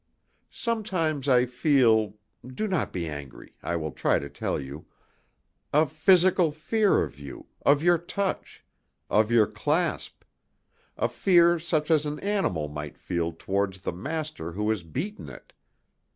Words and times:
Sometimes 0.49 1.27
I 1.29 1.45
feel 1.45 2.15
do 2.43 2.67
not 2.67 2.91
be 2.91 3.07
angry, 3.07 3.53
I 3.61 3.75
will 3.75 3.91
try 3.91 4.17
to 4.17 4.29
tell 4.31 4.59
you 4.59 4.87
a 5.71 5.85
physical 5.85 6.51
fear 6.51 7.03
of 7.03 7.19
you, 7.19 7.45
of 7.63 7.83
your 7.83 7.99
touch, 7.99 8.65
of 9.11 9.29
your 9.29 9.45
clasp, 9.45 10.23
a 10.97 11.07
fear 11.07 11.59
such 11.59 11.91
as 11.91 12.07
an 12.07 12.19
animal 12.21 12.67
might 12.67 12.97
feel 12.97 13.31
towards 13.31 13.81
the 13.81 13.93
master 13.93 14.53
who 14.53 14.71
had 14.71 14.91
beaten 14.91 15.29
it. 15.29 15.53